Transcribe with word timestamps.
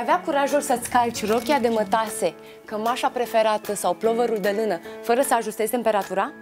avea 0.00 0.20
curajul 0.20 0.60
să-ți 0.60 0.90
calci 0.90 1.26
rochia 1.26 1.58
de 1.58 1.68
mătase, 1.68 2.34
cămașa 2.64 3.08
preferată 3.08 3.74
sau 3.74 3.94
plovărul 3.94 4.38
de 4.40 4.54
lână, 4.60 4.80
fără 5.02 5.20
să 5.20 5.34
ajustezi 5.34 5.70
temperatura? 5.70 6.32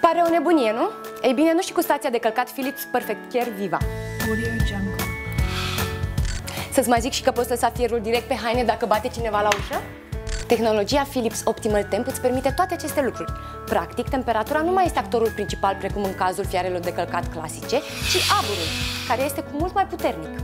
Pare 0.00 0.22
o 0.26 0.30
nebunie, 0.30 0.72
nu? 0.72 0.88
Ei 1.22 1.32
bine, 1.32 1.52
nu 1.52 1.60
știi 1.60 1.74
cu 1.74 1.80
stația 1.80 2.10
de 2.10 2.18
călcat 2.18 2.50
Philips 2.50 2.82
Perfect 2.92 3.32
Care 3.32 3.50
Viva. 3.50 3.78
Audio 4.28 4.46
Jungle. 4.66 5.04
Să-ți 6.72 6.88
mai 6.88 7.00
zic 7.00 7.12
și 7.12 7.22
că 7.22 7.30
poți 7.30 7.48
lăsa 7.48 7.70
fierul 7.70 8.00
direct 8.00 8.28
pe 8.28 8.34
haine 8.34 8.64
dacă 8.64 8.86
bate 8.86 9.08
cineva 9.08 9.40
la 9.40 9.48
ușă? 9.48 9.82
Tehnologia 10.46 11.06
Philips 11.10 11.40
Optimal 11.44 11.82
Temp 11.82 12.06
îți 12.06 12.20
permite 12.20 12.50
toate 12.50 12.74
aceste 12.74 13.02
lucruri. 13.02 13.32
Practic, 13.66 14.08
temperatura 14.08 14.60
nu 14.60 14.72
mai 14.72 14.84
este 14.84 14.98
actorul 14.98 15.30
principal 15.30 15.76
precum 15.78 16.02
în 16.02 16.14
cazul 16.14 16.44
fiarelor 16.44 16.80
de 16.80 16.92
călcat 16.92 17.32
clasice, 17.32 17.76
ci 18.10 18.30
aburul, 18.38 18.68
care 19.08 19.22
este 19.22 19.40
cu 19.40 19.50
mult 19.52 19.74
mai 19.74 19.86
puternic. 19.86 20.38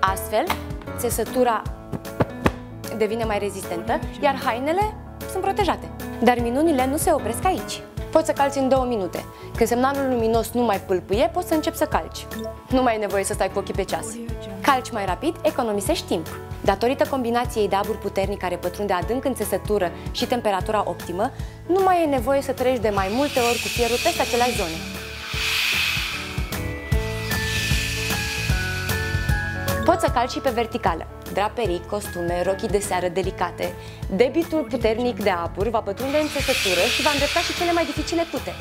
Astfel, 0.00 0.44
țesătura 0.98 1.62
devine 2.96 3.24
mai 3.24 3.38
rezistentă, 3.38 3.98
iar 4.22 4.40
hainele 4.44 4.94
sunt 5.30 5.42
protejate. 5.42 5.90
Dar 6.22 6.38
minunile 6.42 6.86
nu 6.86 6.96
se 6.96 7.12
opresc 7.12 7.44
aici. 7.44 7.82
Poți 8.10 8.26
să 8.26 8.32
calci 8.32 8.54
în 8.54 8.68
două 8.68 8.84
minute. 8.84 9.24
Când 9.56 9.68
semnalul 9.68 10.08
luminos 10.08 10.50
nu 10.50 10.62
mai 10.62 10.80
pâlpâie, 10.80 11.30
poți 11.32 11.48
să 11.48 11.54
începi 11.54 11.76
să 11.76 11.84
calci. 11.84 12.26
Nu 12.68 12.82
mai 12.82 12.94
e 12.94 12.98
nevoie 12.98 13.24
să 13.24 13.32
stai 13.32 13.50
cu 13.52 13.58
ochii 13.58 13.74
pe 13.74 13.82
ceas. 13.82 14.06
Calci 14.60 14.90
mai 14.90 15.06
rapid, 15.06 15.36
economisești 15.42 16.06
timp. 16.06 16.26
Datorită 16.64 17.08
combinației 17.10 17.68
de 17.68 17.76
abur 17.76 17.98
puternic 17.98 18.38
care 18.38 18.56
pătrunde 18.56 18.92
adânc 18.92 19.24
în 19.24 19.34
țesătură 19.34 19.90
și 20.10 20.26
temperatura 20.26 20.84
optimă, 20.86 21.30
nu 21.66 21.82
mai 21.84 22.02
e 22.02 22.06
nevoie 22.06 22.42
să 22.42 22.52
treci 22.52 22.78
de 22.78 22.90
mai 22.94 23.08
multe 23.12 23.38
ori 23.38 23.60
cu 23.62 23.68
fierul 23.68 23.96
peste 24.04 24.22
aceleași 24.22 24.56
zone. 24.56 24.97
Poți 29.98 30.10
să 30.10 30.18
calci 30.18 30.30
și 30.30 30.40
pe 30.40 30.50
verticală. 30.50 31.06
Draperii, 31.32 31.82
costume, 31.90 32.42
rochii 32.42 32.68
de 32.68 32.78
seară 32.78 33.08
delicate. 33.08 33.74
Debitul 34.16 34.66
puternic 34.70 35.22
de 35.22 35.30
apur 35.30 35.68
va 35.68 35.80
pătrunde 35.80 36.18
în 36.18 36.26
țesătură 36.26 36.80
și 36.94 37.02
va 37.02 37.10
îndrepta 37.10 37.40
și 37.40 37.56
cele 37.58 37.72
mai 37.72 37.84
dificile 37.84 38.22
cute. 38.32 38.52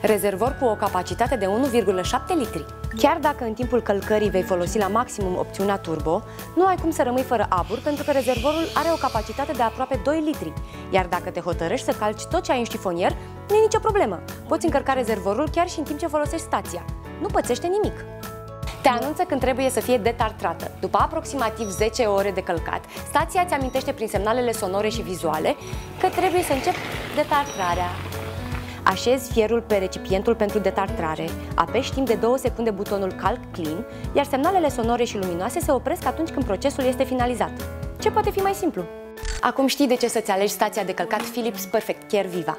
Rezervor 0.00 0.56
cu 0.60 0.64
o 0.64 0.74
capacitate 0.74 1.36
de 1.36 1.46
1,7 1.46 2.36
litri. 2.36 2.64
Chiar 2.96 3.18
dacă 3.20 3.44
în 3.44 3.52
timpul 3.52 3.82
călcării 3.82 4.30
vei 4.30 4.42
folosi 4.42 4.78
la 4.78 4.88
maximum 4.88 5.36
opțiunea 5.36 5.78
turbo, 5.78 6.22
nu 6.56 6.66
ai 6.66 6.76
cum 6.76 6.90
să 6.90 7.02
rămâi 7.02 7.22
fără 7.22 7.46
abur 7.48 7.78
pentru 7.78 8.04
că 8.04 8.10
rezervorul 8.10 8.66
are 8.74 8.88
o 8.92 9.02
capacitate 9.06 9.52
de 9.52 9.62
aproape 9.62 10.00
2 10.04 10.22
litri. 10.24 10.52
Iar 10.90 11.06
dacă 11.06 11.30
te 11.30 11.40
hotărăști 11.40 11.86
să 11.86 11.96
calci 11.98 12.22
tot 12.22 12.42
ce 12.42 12.52
ai 12.52 12.58
în 12.58 12.64
șifonier, 12.64 13.12
nu 13.48 13.54
e 13.54 13.60
nicio 13.60 13.78
problemă. 13.78 14.22
Poți 14.48 14.64
încărca 14.64 14.92
rezervorul 14.92 15.48
chiar 15.52 15.68
și 15.68 15.78
în 15.78 15.84
timp 15.84 15.98
ce 15.98 16.06
folosești 16.06 16.46
stația. 16.46 16.84
Nu 17.20 17.26
pățește 17.26 17.66
nimic. 17.66 18.04
Te 18.82 18.88
anunță 18.88 19.22
când 19.22 19.40
trebuie 19.40 19.70
să 19.70 19.80
fie 19.80 19.96
detartrată. 19.96 20.70
După 20.80 20.98
aproximativ 21.00 21.70
10 21.70 22.02
ore 22.02 22.30
de 22.30 22.42
călcat, 22.42 22.84
stația 23.08 23.42
îți 23.42 23.54
amintește 23.54 23.92
prin 23.92 24.08
semnalele 24.08 24.52
sonore 24.52 24.88
și 24.88 25.02
vizuale 25.02 25.56
că 26.00 26.08
trebuie 26.08 26.42
să 26.42 26.52
începi 26.52 26.78
detartrarea. 27.14 27.88
Așezi 28.82 29.32
fierul 29.32 29.60
pe 29.60 29.76
recipientul 29.76 30.34
pentru 30.34 30.58
detartrare, 30.58 31.28
apeși 31.54 31.92
timp 31.92 32.06
de 32.06 32.14
2 32.14 32.38
secunde 32.38 32.70
butonul 32.70 33.12
Calc 33.12 33.40
Clean, 33.52 33.86
iar 34.14 34.24
semnalele 34.24 34.68
sonore 34.68 35.04
și 35.04 35.18
luminoase 35.18 35.60
se 35.60 35.72
opresc 35.72 36.06
atunci 36.06 36.30
când 36.30 36.44
procesul 36.44 36.84
este 36.84 37.04
finalizat. 37.04 37.52
Ce 38.00 38.10
poate 38.10 38.30
fi 38.30 38.38
mai 38.38 38.54
simplu? 38.54 38.84
Acum 39.40 39.66
știi 39.66 39.86
de 39.86 39.94
ce 39.96 40.08
să-ți 40.08 40.30
alegi 40.30 40.52
stația 40.52 40.84
de 40.84 40.94
călcat 40.94 41.22
Philips 41.22 41.64
Perfect 41.64 42.10
Care 42.10 42.28
Viva. 42.28 42.58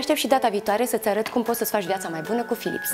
Te 0.00 0.06
aștept 0.06 0.24
și 0.24 0.40
data 0.40 0.48
viitoare 0.48 0.86
să-ți 0.86 1.08
arăt 1.08 1.28
cum 1.28 1.42
poți 1.42 1.58
să-ți 1.58 1.70
faci 1.70 1.84
viața 1.84 2.08
mai 2.08 2.20
bună 2.20 2.44
cu 2.44 2.54
Philips. 2.54 2.90